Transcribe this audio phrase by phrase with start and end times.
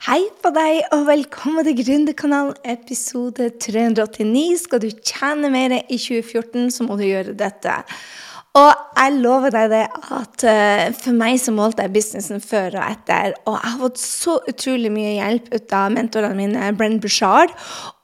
[0.00, 4.62] Hei på deg, og velkommen til Gründerkanalen episode 389.
[4.62, 7.74] Skal du tjene mer i 2014, så må du gjøre dette.
[8.58, 12.82] Og jeg lover deg det at uh, for meg så målte jeg businessen før og
[12.82, 13.36] etter.
[13.46, 17.54] Og jeg har fått så utrolig mye hjelp ut av mentorene mine, Brenn Bushard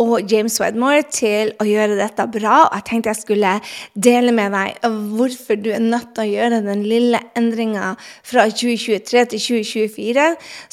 [0.03, 2.61] og James Wedmore, til å gjøre dette bra.
[2.69, 3.57] Og jeg tenkte jeg skulle
[3.99, 4.87] dele med deg
[5.17, 10.29] hvorfor du er nødt til å gjøre den lille endringa fra 2023 til 2024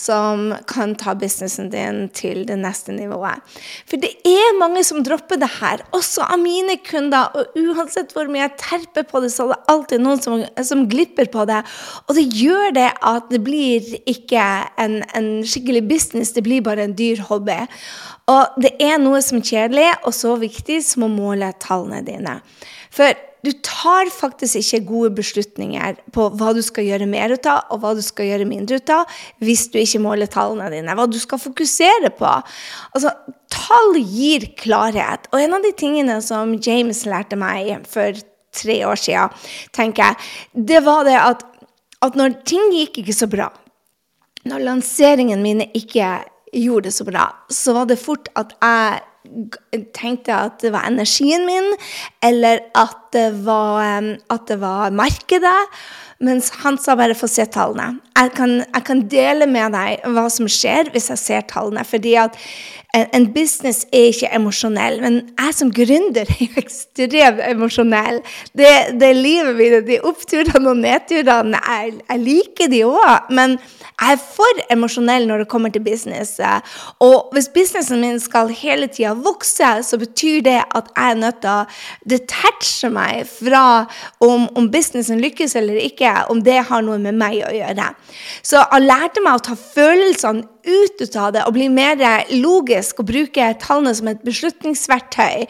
[0.05, 3.41] som kan ta businessen din til det neste nivået.
[3.89, 7.33] For det er mange som dropper det her, også av mine kunder.
[7.33, 11.29] Og uansett hvor mye jeg terper på det, så det alltid noen som, som, glipper
[11.33, 11.61] på det.
[12.07, 14.45] Og det gjør det at det blir ikke
[14.81, 17.59] en, en, skikkelig business, det blir bare en dyr hobby.
[18.31, 22.39] Og det er noe som er kjedelig og så viktig som å måle tallene dine.
[22.93, 27.65] For du tar faktisk ikke gode beslutninger på hva du skal gjøre mer ut av,
[27.75, 30.95] og hva du skal gjøre mindre ut av, hvis du ikke måler tallene dine.
[30.95, 32.29] Hva du skal fokusere på.
[32.95, 33.11] Altså,
[33.51, 35.27] tall gir klarhet.
[35.33, 38.15] Og en av de tingene som James lærte meg for
[38.53, 39.33] tre år siden,
[39.75, 40.15] tenker jeg,
[40.69, 41.43] det var det at,
[42.05, 43.49] at når ting gikk ikke så bra,
[44.49, 46.19] når lanseringen mine ikke
[46.53, 49.01] gjorde det så bra, så var det fort at jeg
[49.95, 51.71] tenkte at det var energien min,
[52.23, 55.59] eller at det var, at det var markedet.
[56.23, 57.99] Mens han sa bare 'få se tallene'.
[58.15, 61.83] Jeg kan, jeg kan, dele med deg hva som skjer hvis jeg ser tallene.
[61.83, 62.37] fordi at
[62.93, 68.19] en business er ikke emosjonell, men jeg som gründer er jo ekstremt emosjonell.
[68.53, 68.69] Det
[69.07, 71.57] er livet mitt, de oppturene og nedturene.
[71.57, 76.37] Jeg, jeg liker de òg, men jeg er for emosjonell når det kommer til business.
[77.01, 81.41] Og hvis businessen min skal hele tida vokse, så betyr det at jeg er nødt
[81.41, 81.65] til å
[82.13, 83.65] detache meg fra
[84.21, 87.89] om, om businessen lykkes eller ikke, om det har noe med meg å gjøre.
[88.45, 91.99] Så han lærte meg å ta følelsene ut av det og bli mer
[92.31, 95.47] logisk og bruke tallene som et beslutningsverktøy.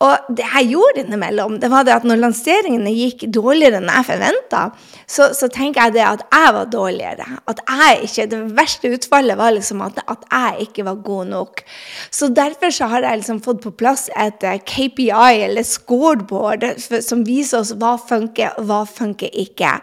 [0.00, 4.06] Og det jeg gjorde innimellom, det var det at når lanseringene gikk dårligere enn jeg
[4.08, 4.62] forventa,
[5.04, 7.26] så, så, tenker jeg det at jeg var dårligere.
[7.50, 11.62] At jeg ikke, Det verste utfallet var liksom at, at jeg ikke var god nok.
[12.10, 16.64] Så derfor så har jeg liksom fått på plass et eh, KPI, eller scoreboard,
[17.04, 19.76] som viser oss hva funker, hva funker ikke.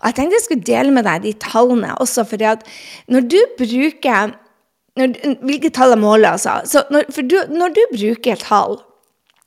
[0.00, 2.64] Og jeg tenkte jeg skulle dele med deg de tallene også, fordi at
[3.12, 4.36] når du bruker
[4.98, 5.12] når,
[5.46, 6.56] hvilke tall jeg måler, altså.
[6.66, 8.80] Så når, for du, når du bruker tall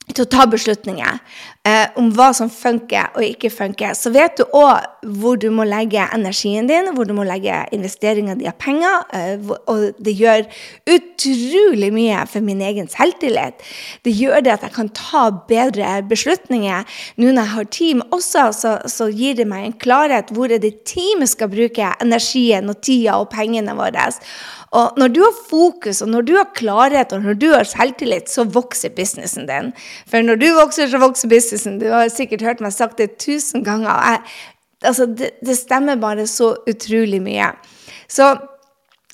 [0.09, 1.19] til å ta beslutninger
[1.67, 5.66] eh, om hva som funker og ikke funker, så vet du òg hvor du må
[5.67, 9.06] legge energien din, hvor du må legge investeringa di av penger.
[9.16, 10.47] Eh, og det gjør
[10.95, 13.63] utrolig mye for min egen selvtillit.
[14.06, 16.88] Det gjør det at jeg kan ta bedre beslutninger.
[17.22, 20.62] Nå når jeg har team også, så, så gir det meg en klarhet hvor er
[20.62, 24.09] det teamet skal bruke energien og tida og pengene våre.
[24.72, 28.31] Og når du har fokus, og når du har klarhet, og når du har selvtillit,
[28.31, 29.73] så vokser businessen din.
[30.09, 31.79] For når du vokser, så vokser businessen.
[31.81, 33.91] Du har sikkert hørt meg sagt det tusen ganger.
[33.91, 34.24] Jeg,
[34.84, 37.52] altså, det, det stemmer bare så utrolig mye.
[38.12, 38.34] Så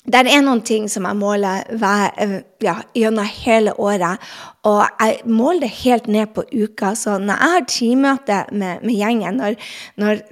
[0.08, 4.22] det er noen ting som jeg måler hver, ja, gjennom hele året.
[4.68, 6.92] Og jeg måler det helt ned på uka.
[6.98, 9.56] Så når jeg har teammøte med, med, gjengen, når,
[10.00, 10.22] når,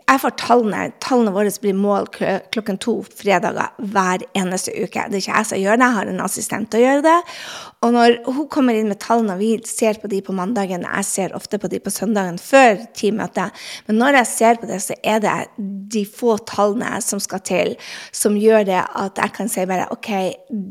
[0.00, 2.16] jeg får tallene Tallene våre blir målt
[2.54, 5.04] klokken to fredager hver eneste uke.
[5.10, 7.18] Det er ikke jeg som gjør det, jeg har en assistent til å gjøre det.
[7.82, 11.08] Og når hun kommer inn med tallene, og vi ser på de på mandagen, jeg
[11.08, 14.96] ser ofte på de på søndagen før teammøtet, men når jeg ser på det, så
[15.02, 15.34] er det
[15.92, 17.74] de få tallene som skal til,
[18.14, 20.10] som gjør det at jeg kan si bare OK,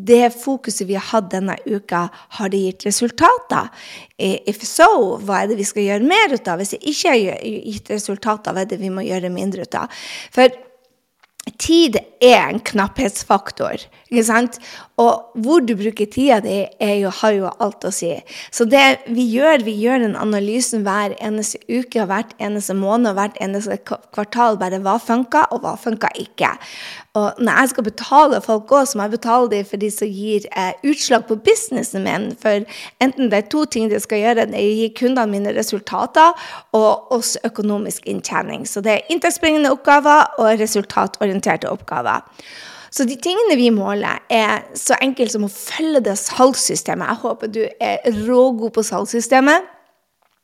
[0.08, 2.08] det fokuset vi har hatt denne uka,
[2.40, 3.11] har det gitt resultater?
[4.18, 6.62] If so, hva er det vi skal gjøre mer ut av?
[6.62, 10.02] Hvis det ikke har gitt resultater, hva er det vi må gjøre mindre ut av?
[10.34, 10.54] For
[11.62, 13.88] tid er en knapphetsfaktor.
[14.12, 14.59] ikke sant?
[15.02, 16.58] Og hvor du bruker tida di,
[17.02, 18.12] jo, har jo alt å si.
[18.54, 23.18] Så det vi gjør, vi gjør den analysen hver eneste uke, hvert eneste måned og
[23.18, 24.59] hvert eneste kvartal.
[24.62, 26.52] Bare hva funka, og hva funka ikke.
[27.20, 30.08] Og når jeg skal betale folk òg, så må jeg betale dem for de som
[30.08, 32.29] gir eh, utslag på businessen min.
[32.40, 32.64] For
[33.03, 36.32] enten det er to ting de skal gjøre, det er å gi kundene mine resultater
[36.78, 38.64] og også økonomisk inntjening.
[38.68, 42.10] Så det er inntektsbringende oppgaver og resultatorienterte oppgaver.
[42.91, 47.08] Så de tingene vi måler, er så enkelt som å følge det salgssystemet.
[47.08, 49.69] Jeg håper du er rågod på salgssystemet.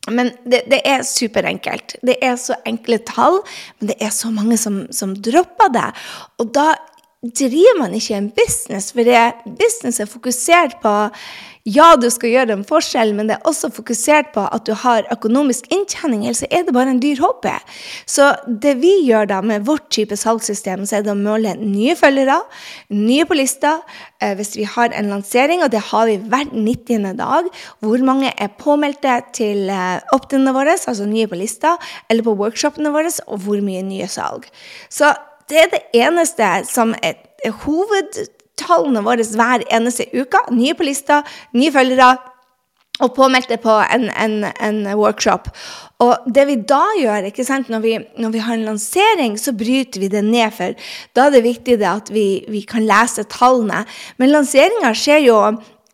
[0.07, 1.97] Men det, det, er superenkelt.
[2.07, 3.41] Det er så enkle tall,
[3.79, 5.89] men det er så mange som, som dropper det.
[6.39, 6.69] Og da
[7.25, 10.93] driver man ikke en business, for det business er fokusert på
[11.67, 15.07] ja, du skal gjøre en forskjell, men det er også fokusert på at du har
[15.11, 17.51] økonomisk inntjening, ellers er det bare en dyr hobby.
[18.07, 21.97] Så det vi gjør da med vårt type salgssystem, så er det å måle nye
[21.99, 22.39] følgere,
[22.95, 23.81] nye på lista.
[24.23, 27.11] Eh, hvis vi har en lansering, og det har vi hver 90.
[27.19, 27.51] dag,
[27.83, 29.67] hvor mange er påmeldte til
[30.15, 31.75] opt-in-ene våre, altså nye på lista,
[32.07, 34.47] eller på workshopene våre, og hvor mye nye salg.
[34.87, 35.11] Så
[35.49, 37.19] det er det eneste som er
[37.63, 40.41] hovedtallene våre hver eneste uke.
[40.51, 41.21] Nye på lista,
[41.55, 42.15] nye følgere.
[42.97, 45.51] Og påmeldte på en, en, en, workshop.
[46.01, 47.27] Og det vi da gjør,
[47.69, 50.49] når vi, når vi, har en lansering, så bryter vi det ned.
[50.49, 50.73] For
[51.13, 53.83] da er det viktig at vi, vi kan lese tallene.
[54.17, 55.38] Men lanseringa skjer jo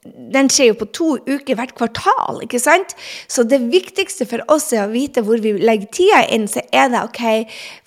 [0.03, 2.41] den skjer jo på to uker hvert kvartal.
[2.43, 2.95] ikke sant?
[3.31, 6.47] Så det viktigste for oss er å vite hvor vi legger tida inn.
[6.51, 7.21] Så er det OK,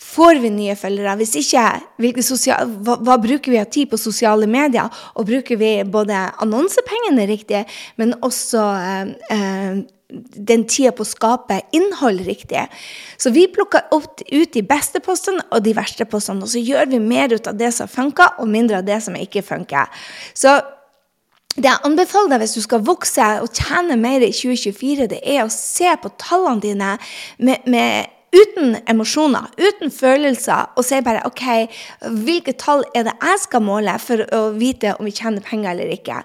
[0.01, 1.17] får vi nye følgere?
[1.21, 1.67] Hvis ikke,
[2.87, 4.89] hva, hva, bruker vi av tid på sosiale medier?
[5.17, 7.67] Og bruker vi både annonsepengene riktig,
[8.01, 12.63] men også eh, eh, den tida på å skape innhold riktig.
[13.19, 16.47] Så vi plukker opp ut de beste postene og de verste postene.
[16.47, 19.19] Og så gjør vi mer ut av det som funker, og mindre av det som
[19.19, 19.91] ikke funker.
[20.33, 20.55] Så
[21.57, 25.45] det jeg anbefaler deg hvis du skal vokse og tjene mer i 2024, det er
[25.45, 26.93] å se på tallene dine
[27.39, 31.45] med, med, uten emosjoner, uten følelser, og si bare OK,
[32.27, 35.95] hvilke tall er det jeg skal måle for å vite om vi tjener penger eller
[35.95, 36.19] ikke?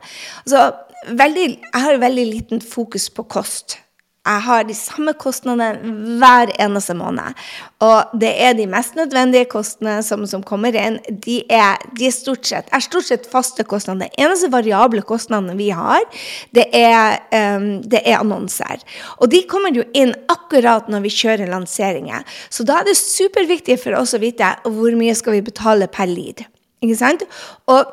[0.44, 0.66] Altså,
[1.08, 3.78] veldig, jeg har veldig liten fokus på kost.
[4.22, 7.40] Jeg har de samme kostnadene hver eneste måned.
[7.82, 11.00] Og det er de mest nødvendige kostnadene som, som kommer inn.
[11.10, 14.12] De er, de er, stort sett, er stort sett faste kostnader.
[14.14, 16.06] De eneste variable kostnadene vi har,
[16.54, 17.18] det er,
[17.58, 18.86] um, det er, annonser.
[19.18, 22.22] Og de kommer jo inn akkurat når vi kjører lanseringer.
[22.54, 26.06] Så da er det superviktig for oss å vite hvor mye skal vi betale per
[26.12, 26.46] lead.
[26.86, 27.26] Ikke sant?
[27.74, 27.90] Og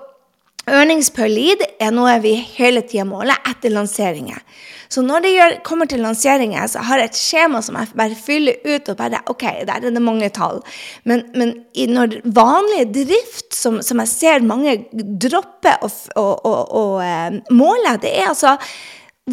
[0.68, 4.40] Earnings per lead er noe vi hele tida måler etter lanseringer.
[4.88, 8.16] Så når det gjør, kommer til lanseringer, så har jeg et skjema som jeg bare
[8.16, 8.88] fyller ut.
[8.88, 10.62] og bare, ok, Der er det mange tall.
[11.04, 11.54] Men, men
[11.92, 18.56] når vanlig drift, som, som, jeg ser mange droppe å uh, måle, det er altså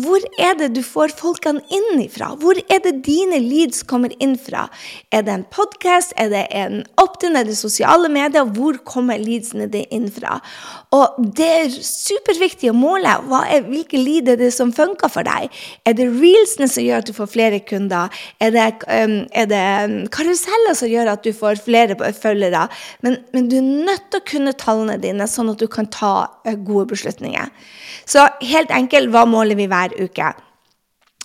[0.04, 2.34] hvor er det du får folkene inn ifra?
[2.40, 4.66] Hvor er det dine leads kommer inn fra?
[5.14, 6.12] Er det en podkast?
[6.20, 7.38] Er det en opt-in?
[7.40, 8.48] Er det sosiale medier?
[8.58, 10.40] Hvor kommer leadsene dine inn fra?
[10.96, 13.14] Og det er superviktig å måle.
[13.46, 15.54] Er, hvilke lead er det som funker for deg?
[15.88, 18.12] Er det reelsene som gjør at du får flere kunder?
[18.44, 19.64] Er det, um, er det
[20.16, 22.68] karuseller som gjør at du får flere følgere?
[23.06, 26.16] Men, men du er nødt til å kunne tallene dine, sånn at du kan ta
[26.28, 27.52] uh, gode beslutninger.
[28.06, 30.34] Så helt enkelt, hva måler vi hver uke?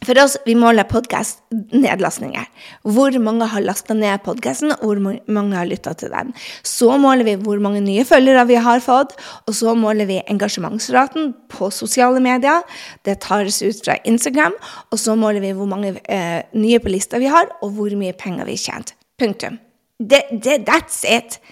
[0.01, 2.47] For oss, vi måler podkast-nedlastninger.
[2.89, 6.33] Hvor mange har lasta ned podkasten, og hvor mange har lytta til den.
[6.65, 9.13] Så måler vi hvor mange nye følgere vi har fått,
[9.45, 12.65] og så måler vi engasjementsraten på sosiale medier.
[13.05, 14.57] Det tas ut fra Instagram.
[14.89, 18.17] Og så måler vi hvor mange eh, nye på lista vi har, og hvor mye
[18.17, 18.97] penger vi har tjent.
[19.21, 19.61] Punktum.
[20.01, 21.43] Det, det, that's it.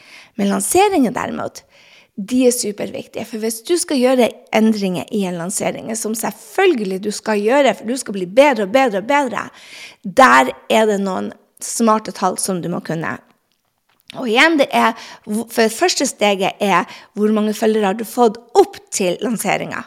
[0.41, 1.67] Men lanseringen, derimot,
[2.19, 3.25] de er superviktige.
[3.29, 7.87] For hvis du skal gjøre endringer i en lansering, som selvfølgelig du skal gjøre, for
[7.87, 9.45] du skal bli bedre og bedre og bedre,
[10.03, 11.31] der er det noen
[11.63, 13.17] smarte tall som du må kunne.
[14.17, 18.79] Og igjen, det er, for første steget er hvor mange følgere har du fått opp
[18.95, 19.85] til lanseringa.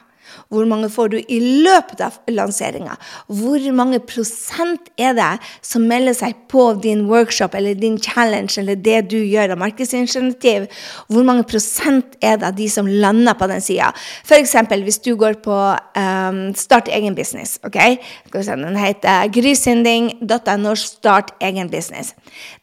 [0.51, 2.97] Hvor mange får du i løpet av lanseringa?
[3.31, 5.31] Hvor mange prosent er det
[5.65, 10.67] som melder seg på din workshop eller din challenge eller det du gjør av markedsinitiativ?
[11.11, 13.91] Hvor mange prosent er det av de som lander på den sida?
[14.25, 14.55] F.eks.
[14.83, 15.57] hvis du går på
[15.97, 17.59] um, Start egen business.
[17.63, 17.77] ok?
[18.33, 22.13] Den heter grysynding.no Start egen business.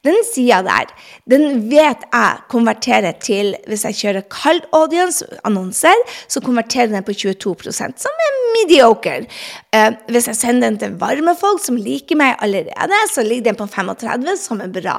[0.04, 0.92] Den sida der,
[1.30, 7.54] den vet jeg konverterer til Hvis jeg kjører kald audience-annonser, så konverterer den på 22
[7.66, 9.26] som er mediocre.
[9.74, 13.60] Uh, hvis jeg sender den til varme folk som liker meg allerede, så ligger den
[13.60, 14.98] på 35, som er bra.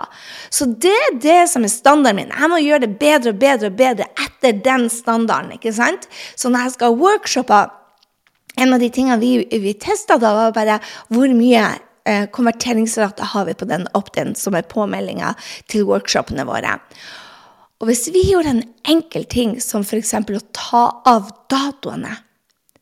[0.50, 2.34] Så det er det som er standarden min.
[2.36, 5.54] Jeg må gjøre det bedre og bedre og bedre etter den standarden.
[5.58, 6.10] ikke sant?
[6.36, 7.68] Så når jeg skal workshoppe
[8.60, 10.80] en av de tingene vi, vi testa da, var bare
[11.14, 11.64] hvor mye
[12.10, 15.34] eh, konverteringsrate har vi på den opt-in, som er påmeldinga
[15.72, 16.80] til workshopene våre.
[17.80, 20.14] Og hvis vi gjorde en enkel ting som f.eks.
[20.14, 22.18] å ta av datoene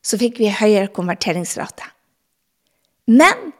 [0.08, 1.84] så fikk vi høyere konverteringsrate.
[3.12, 3.52] Men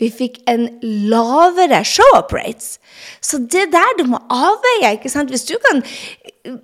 [0.00, 2.78] vi fikk en lavere show-up rates.
[3.22, 4.96] Så det der du må avveie.
[4.96, 5.30] ikke sant?
[5.30, 5.82] Hvis du kan,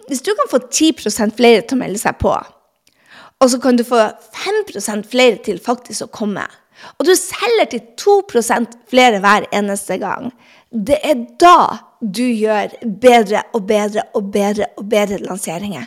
[0.09, 2.35] hvis du kan få 10 flere til å melde seg på,
[3.39, 4.01] og så kan du få
[4.35, 6.47] 5% flere til faktisk å komme,
[6.99, 10.33] og du selger til 2% flere hver eneste gang,
[10.71, 15.87] det er da du gjør bedre og bedre og bedre og bedre lanseringer.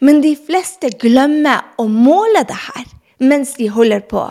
[0.00, 2.86] Men de fleste glemmer å måle det her
[3.20, 4.22] mens de holder på.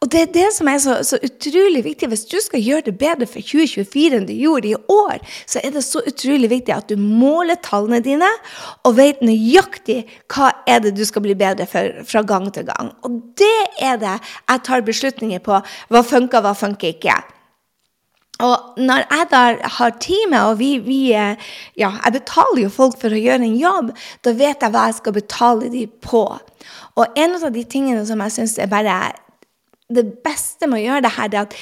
[0.00, 2.08] Og det er det som er så, så, utrolig viktig.
[2.08, 5.74] Hvis du skal gjøre det bedre for 2024 enn du gjorde i år, så er
[5.74, 8.28] det så utrolig viktig at du måler tallene dine
[8.88, 12.94] og vet nøyaktig hva er det du skal bli bedre for fra gang til gang.
[13.04, 15.60] Og det er det jeg tar beslutninger på.
[15.92, 17.20] Hva funker, hva funker ikke.
[18.44, 19.42] Og når jeg da
[19.76, 23.92] har teamet, og vi, vi, Ja, jeg betaler jo folk for å gjøre en jobb.
[24.24, 26.24] Da vet jeg hva jeg skal betale dem på.
[26.96, 29.00] Og en av de tingene som jeg syns er bare
[29.90, 31.56] det beste med å gjøre det her, er at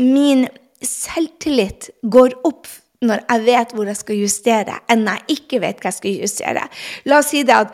[0.00, 0.46] min
[0.84, 2.68] selvtillit går opp
[3.04, 6.20] når jeg vet hvor jeg skal justere, enn når jeg ikke vet hva jeg skal
[6.20, 6.66] justere.
[7.08, 7.72] La oss si det at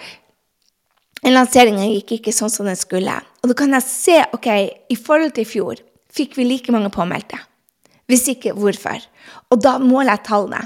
[1.26, 3.16] lanseringen gikk ikke sånn som den skulle.
[3.42, 4.48] Og da kan jeg se ok,
[4.92, 5.82] i forhold til i fjor
[6.16, 7.40] fikk vi like mange påmeldte.
[8.06, 9.02] Hvis ikke, hvorfor?
[9.50, 10.62] Og da måler jeg tallene.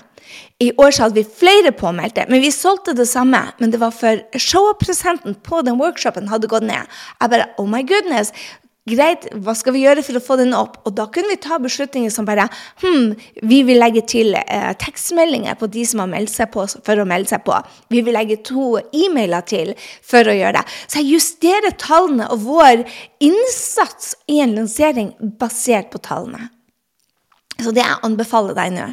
[0.61, 3.41] I år så hadde vi flere påmeldte, men vi solgte det samme.
[3.59, 6.89] Men det var for showprosenten på den workshopen hadde gått ned.
[7.21, 8.35] Jeg bare Oh my goodness!
[8.89, 10.79] Greit, hva skal vi gjøre for å få den opp?
[10.89, 12.47] Og da kunne vi ta beslutninger som bare
[12.81, 13.13] Hm,
[13.47, 17.09] vi vil legge til eh, tekstmeldinger på de som har meldt seg på for å
[17.09, 17.57] melde seg på.
[17.93, 20.79] Vi vil legge to e-mailer til for å gjøre det.
[20.89, 22.87] Så jeg justerer tallene og vår
[23.23, 26.49] innsats i en lansering basert på tallene.
[27.61, 28.89] Så det jeg anbefaler deg nå,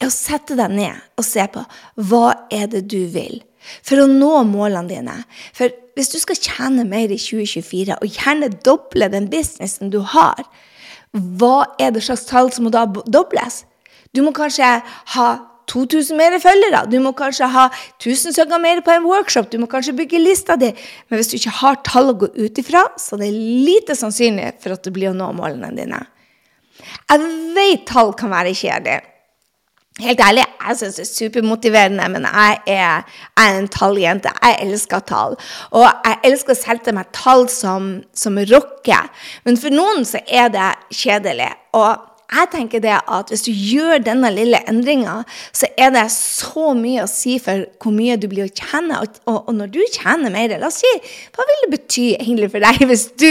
[0.00, 1.64] er å sette deg ned og se på
[2.08, 2.24] hva
[2.54, 3.42] er det du vil
[3.84, 5.16] for å nå målene dine.
[5.56, 10.46] For hvis du skal tjene mer i 2024, og gjerne doble den businessen du har,
[11.12, 13.64] hva er det slags tall som må da dobles?
[14.16, 14.78] Du må kanskje
[15.14, 15.28] ha
[15.68, 16.84] 2000 mer følgere.
[16.88, 17.66] Du må kanskje ha
[17.98, 19.50] 1000 søkere mer på en workshop.
[19.52, 20.70] Du må kanskje bygge lista di.
[21.08, 23.32] Men hvis du ikke har tall å gå ut ifra, så er det
[23.68, 26.00] lite sannsynlig for at det blir å nå målene dine.
[27.10, 28.98] Jeg vet tall kan være kjedelig.
[29.98, 33.00] Helt ærlig, jeg syns det er supermotiverende, men jeg er,
[33.34, 34.30] jeg er en talljente.
[34.44, 35.34] Jeg elsker tall.
[35.74, 39.08] Og jeg elsker å selge meg tall som, som rocker.
[39.42, 41.50] Men for noen så er det kjedelig.
[41.74, 41.90] Og
[42.28, 45.22] jeg tenker det at hvis du gjør denne lille endringa,
[45.56, 49.00] så er det så mye å si for hvor mye du blir å tjene.
[49.02, 50.94] Og, og, og når du tjener mer, la oss si,
[51.34, 53.30] hva vil det bety egentlig for deg hvis du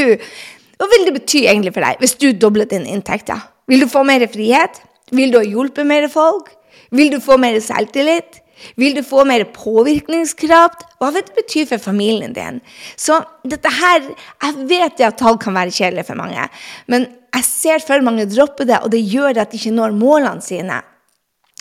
[0.77, 3.41] hva vil det bety egentlig for deg hvis du dobler dine inntekter?
[3.67, 4.81] Vil du få mer frihet?
[5.15, 6.51] Vil du ha hjulpet mer folk?
[6.95, 8.41] Vil du få mer selvtillit?
[8.79, 10.85] Vil du få mer påvirkningskraft?
[10.97, 12.59] Hva vil det bety for familien din?
[12.97, 16.47] Så dette her Jeg vet at tall kan være kjedelig for mange,
[16.87, 20.41] men jeg ser for mange droppe det, og det gjør at de ikke når målene
[20.41, 20.79] sine.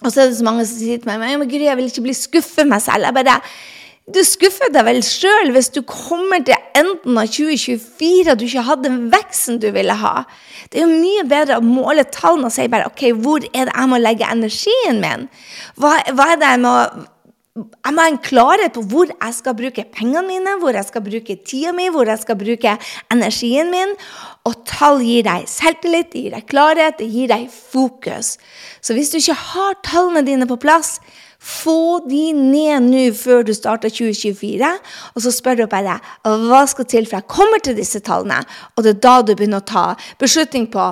[0.04, 2.04] Og så er det så mange som sier til meg men Gry, jeg vil ikke
[2.04, 3.08] bli skuffet meg selv.
[3.08, 3.38] Jeg bare,
[4.06, 8.62] du skuffer deg vel sjøl hvis du kommer til enden av 2024 og du ikke
[8.68, 10.20] hadde den veksten du ville ha.
[10.70, 13.74] Det er jo mye bedre å måle tallene og si bare OK, hvor er det
[13.74, 15.26] jeg må legge energien min?
[15.74, 16.78] Hva, hva er det jeg må
[17.56, 21.00] jeg må ha en klarhet på hvor jeg skal bruke pengene mine, hvor jeg skal
[21.06, 22.74] bruke tida mi, hvor jeg skal bruke
[23.14, 23.94] energien min.
[24.44, 28.34] Og tall gir deg selvtillit, det gir deg klarhet, det gir deg fokus.
[28.84, 30.98] Så hvis du ikke har tallene dine på plass,
[31.46, 34.70] få de ned nå før du starter 2024,
[35.14, 38.42] og så spør du bare hva skal til for jeg kommer til disse tallene.
[38.74, 39.86] Og det er da du begynner å ta
[40.20, 40.90] beslutning på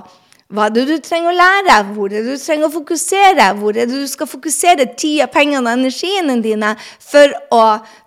[0.55, 3.73] hva er det du trenger å lære, hvor er det du trenger å fokusere, hvor
[3.75, 7.63] er det du skal fokusere tida, pengene og energiene dine for å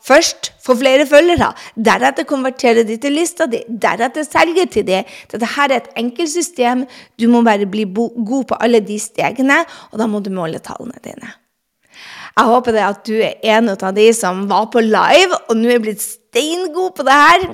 [0.06, 5.02] først få flere følgere, deretter konvertere de til lista di, deretter selge til de.
[5.34, 6.86] Dette her er et enkelt system.
[7.20, 11.04] Du må bare bli god på alle de stegene, og da må du måle tallene
[11.04, 11.34] dine.
[12.38, 15.72] Jeg håper det at du er en av de som var på live og nå
[15.74, 17.46] er blitt steingod på det her.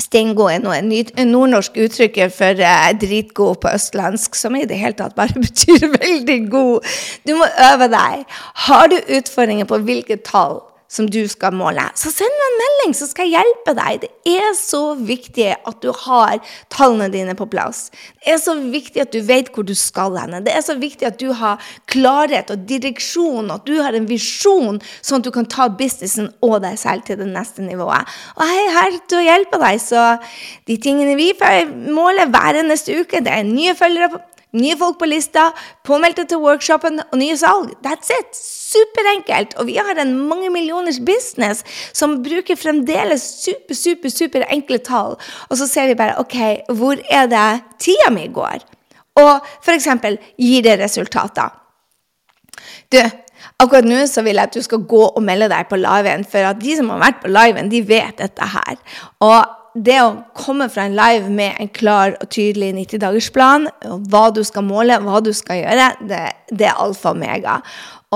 [0.00, 4.98] Steingod er noe et nordnorsk uttrykk for eh, dritgod på østlandsk, som i det hele
[4.98, 6.90] tatt bare betyr veldig god.
[7.22, 8.26] Du må øve deg.
[8.66, 10.58] Har du utfordringer på hvilke tall
[10.90, 14.02] som du skal måle, så send meg en melding, så skal jeg hjelpe deg.
[14.02, 16.40] Det er så viktig at du har
[16.72, 17.88] tallene dine på plass.
[18.18, 20.42] Det er så viktig at du vet hvor du skal henne.
[20.42, 24.80] Det er så viktig at du har klarhet og direksjon, at du har en visjon,
[24.98, 28.10] sånn at du kan ta businessen og deg selv til det neste nivået.
[28.34, 30.08] Og jeg er her til å hjelpe deg, så
[30.66, 31.30] de tingene vi
[31.94, 34.24] måler hver eneste uke, det er nye følgere på
[34.56, 35.50] nye folk på lista,
[35.86, 37.72] påmeldte til workshopen og nye salg.
[37.84, 38.34] That's it!
[38.36, 39.54] Superenkelt.
[39.60, 41.64] Og vi har en mange millioners business
[41.96, 45.16] som bruker fremdeles super, super, super enkle tall.
[45.48, 46.36] Og så ser vi bare OK,
[46.74, 47.48] hvor er det
[47.82, 48.62] tida mi går?
[49.20, 49.88] Og f.eks.
[50.38, 51.50] gir det resultater.
[52.90, 53.00] Du,
[53.60, 56.48] Akkurat nå så vil jeg at du skal gå og melde deg på liven, for
[56.48, 58.78] at de som har vært på liven, de vet dette her.
[59.24, 63.68] Og det å komme fra en live med en klar og tydelig 90-dagersplan,
[64.10, 67.60] hva du skal måle, hva du skal gjøre, det, det er alfa og mega.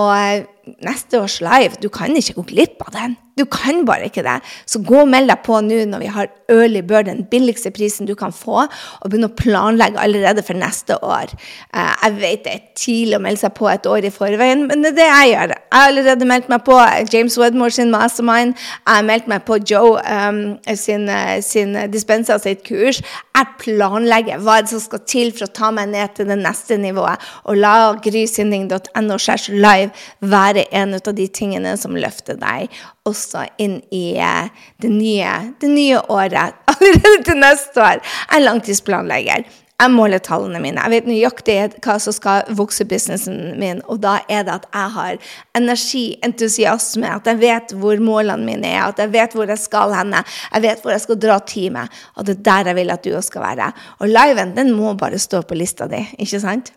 [0.01, 3.17] Og eh, neste års live, du kan ikke gå glipp av den.
[3.39, 4.39] Du kan bare ikke det.
[4.67, 8.07] Så gå og meld deg på nå når vi har early bird, den billigste prisen
[8.07, 11.33] du kan få, og begynne å planlegge allerede for neste år.
[11.75, 14.85] Eh, jeg vet det er tidlig å melde seg på et år i forveien, men
[14.85, 15.55] det er det jeg gjør.
[15.55, 16.79] Jeg har allerede meldt meg på
[17.13, 18.55] James Wedmore sin mastermind.
[18.55, 20.43] Jeg har meldt meg på Joe um,
[20.79, 21.11] sin,
[21.43, 23.03] sin dispenser sitt kurs.
[23.35, 27.23] Jeg planlegger hva som skal til for å ta meg ned til det neste nivået.
[27.51, 27.75] Og la
[28.05, 29.19] grysynding.no
[29.55, 32.71] live være en av de tingene som løfter deg
[33.09, 34.49] også inn i eh,
[34.83, 36.57] det nye, det nye året.
[36.73, 38.01] Allerede til neste år.
[38.01, 39.45] Jeg er langtidsplanlegger.
[39.75, 40.79] Jeg måler tallene mine.
[40.79, 43.83] Jeg vet nøyaktig hva som skal vokse businessen min.
[43.91, 45.19] Og da er det at jeg har
[45.59, 49.93] energi, entusiasme, at jeg vet hvor målene mine er, at jeg vet hvor jeg skal
[49.99, 50.23] hende,
[50.55, 52.03] jeg vet hvor jeg skal dra teamet.
[52.15, 53.73] Og det er der jeg vil at du skal være.
[53.99, 56.73] Og liven, den må bare stå på lista di, ikke sant?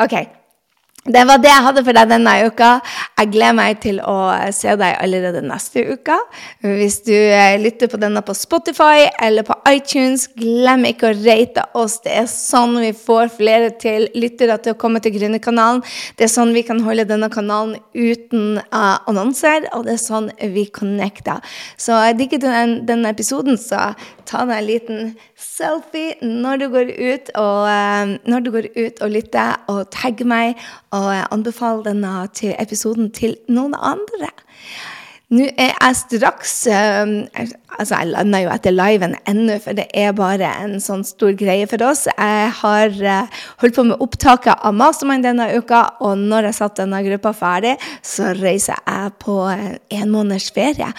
[0.00, 0.41] OK.
[1.02, 2.66] Det var det jeg hadde for deg denne uka.
[3.18, 4.14] Jeg gleder meg til å
[4.54, 6.14] se deg allerede neste uke.
[6.62, 11.64] Hvis du eh, lytter på denne på Spotify eller på iTunes, glem ikke å rate
[11.74, 11.96] oss.
[12.04, 15.82] Det er sånn vi får flere til lyttere til å komme til Gründerkanalen.
[16.14, 20.30] Det er sånn vi kan holde denne kanalen uten uh, annonser, og det er sånn
[20.54, 21.42] vi connecter.
[21.74, 22.46] Så digger du
[22.86, 23.90] denne episoden, så
[24.32, 29.04] ta deg en liten selfie når du går ut og, uh, når du går ut
[29.04, 30.56] og lytter, og tagg meg
[30.96, 34.32] og anbefale denne til episoden til noen andre.
[35.32, 37.12] Nå er jeg straks um,
[37.72, 41.64] Altså, jeg lander jo etter liven ennå, for det er bare en sånn stor greie
[41.70, 42.02] for oss.
[42.10, 46.82] Jeg har uh, holdt på med opptaket av Mastermind denne uka, og når jeg satt
[46.82, 47.72] denne gruppa ferdig,
[48.04, 50.90] så reiser jeg på en måneders ferie.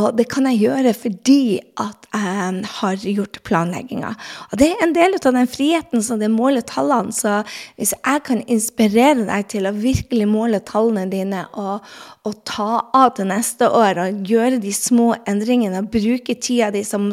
[0.00, 1.42] Og det kan jeg gjøre fordi
[1.84, 4.14] at jeg har gjort planlegginga.
[4.52, 7.12] Og det er en del av den friheten som det måler tallene.
[7.12, 7.42] Så
[7.76, 11.84] hvis jeg kan inspirere deg til å virkelig måle tallene dine og,
[12.24, 17.10] og ta av til neste år, år gjøre de små endringene bruke tida di som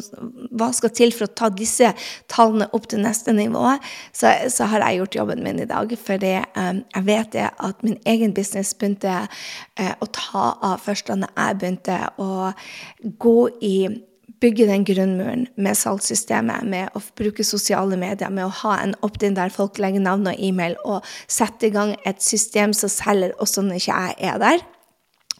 [0.49, 1.91] hva skal til for å ta disse
[2.31, 3.75] tallene opp til neste nivå,
[4.15, 5.93] så, så har jeg gjort jobben min i dag.
[5.99, 11.09] For um, jeg vet det at min egen business begynte uh, å ta av først
[11.09, 12.51] da jeg begynte å
[13.21, 13.75] gå i
[14.39, 19.35] bygge den grunnmuren med salgssystemet, med å bruke sosiale medier, med å ha en opt-in
[19.37, 23.65] der folk legger navn og e-mail, og sette i gang et system som selger også
[23.65, 24.67] når ikke jeg er der.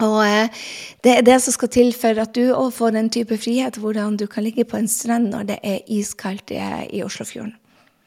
[0.06, 0.66] Og eh,
[1.04, 4.18] det er det som skal til for at du òg får den type frihet, hvordan
[4.20, 7.56] du kan ligge på en strand når det er iskaldt i Oslofjorden.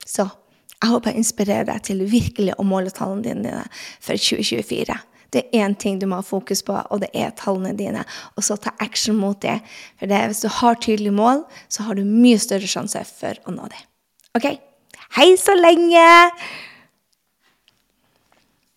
[0.07, 0.27] Så
[0.83, 3.65] jeg håper jeg inspirerer deg til virkelig å måle tallene dine
[4.03, 4.97] for 2024.
[5.33, 8.03] Det er én ting du må ha fokus på, og det er tallene dine.
[8.37, 9.61] Og så ta action mot det.
[10.01, 13.55] For det, hvis du har tydelige mål, så har du mye større sjanse for å
[13.55, 13.81] nå det.
[14.37, 14.51] OK?
[15.17, 16.05] Hei så lenge!